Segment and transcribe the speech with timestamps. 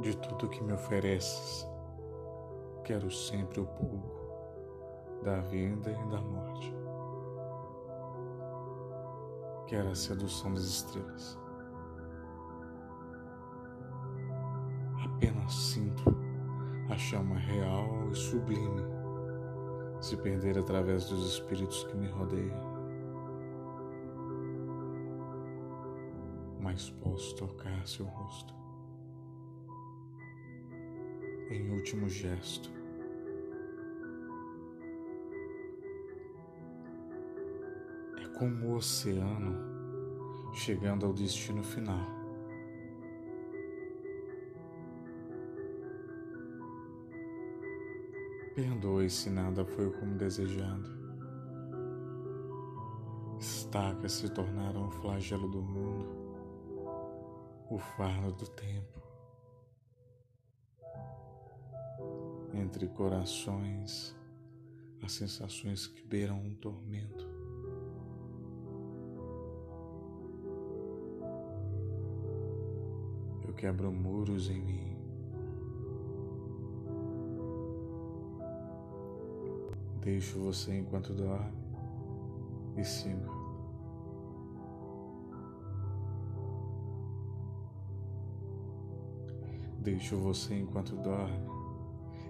[0.00, 1.68] De tudo que me ofereces,
[2.84, 6.72] quero sempre o pouco da vida e da morte.
[9.66, 11.36] Quero a sedução das estrelas.
[15.04, 16.16] Apenas sinto
[16.90, 18.82] a chama real e sublime
[20.00, 22.78] se perder através dos espíritos que me rodeiam.
[26.60, 28.57] Mas posso tocar seu rosto
[31.50, 32.70] em último gesto.
[38.22, 39.56] É como o oceano
[40.54, 42.18] chegando ao destino final.
[48.54, 50.98] Perdoe se nada foi como desejado.
[53.38, 56.08] Estacas se tornaram o flagelo do mundo,
[57.70, 59.07] o fardo do tempo.
[62.54, 64.16] Entre corações,
[65.02, 67.28] as sensações que beiram um tormento.
[73.46, 74.96] Eu quebro muros em mim.
[80.00, 81.52] Deixo você enquanto dorme
[82.76, 83.36] e sigo.
[89.80, 91.58] Deixo você enquanto dorme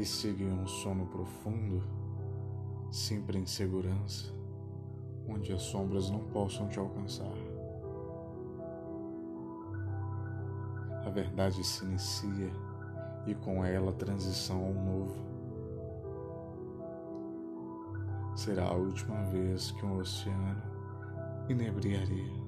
[0.00, 1.82] e siga um sono profundo,
[2.90, 4.32] sempre em segurança,
[5.28, 7.36] onde as sombras não possam te alcançar.
[11.04, 12.50] A verdade se inicia
[13.26, 15.16] e com ela a transição ao novo.
[18.36, 20.62] Será a última vez que um oceano
[21.46, 22.40] inebriaria.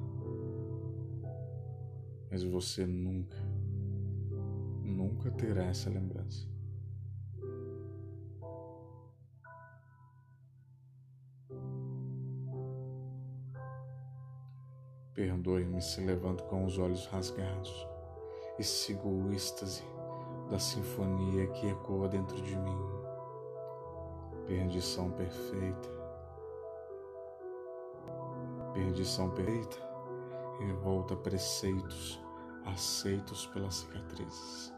[2.30, 3.36] Mas você nunca,
[4.83, 6.52] nunca terá essa lembrança.
[15.14, 17.86] Perdoe-me se levanto com os olhos rasgados
[18.58, 19.83] e sigo o êxtase
[20.50, 22.78] da sinfonia que ecoa dentro de mim.
[24.46, 25.89] Perdição perfeita.
[28.73, 29.77] Perdição perfeita
[30.61, 32.23] e volta preceitos
[32.64, 34.73] aceitos pelas cicatrizes,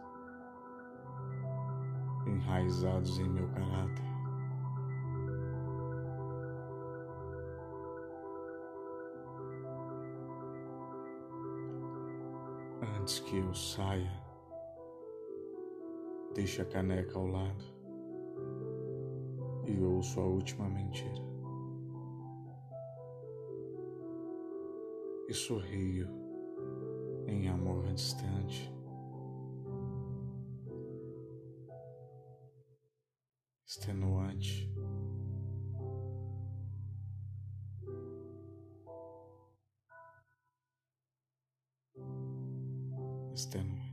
[2.26, 3.93] enraizados em meu caráter.
[12.84, 14.12] Antes que eu saia,
[16.34, 17.64] deixe a caneca ao lado
[19.66, 21.24] e ouço a última mentira.
[25.26, 26.10] E sorrio
[27.26, 28.70] em amor distante.
[33.66, 34.70] Extenuante.
[43.34, 43.83] Stand.